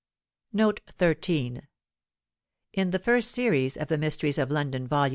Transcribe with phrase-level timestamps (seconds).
[0.51, 1.67] Footnote 13:
[2.73, 5.09] In the First Series of the "MYSTERIES OF LONDON," Vol.